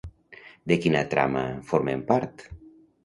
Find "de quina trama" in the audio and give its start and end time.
0.71-1.43